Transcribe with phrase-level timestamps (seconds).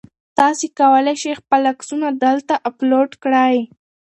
[0.37, 3.55] تاسي کولای شئ خپل عکسونه دلته اپلوډ کړئ.